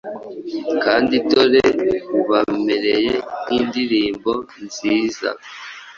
Kandi 0.83 1.15
dore 1.29 1.63
ubamereye 2.19 3.13
nk’indirimbo 3.45 4.31
nziza 4.63 5.29